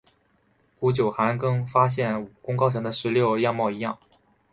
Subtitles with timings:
[0.79, 3.99] 古九寒更发现武功高强的石榴样貌一样。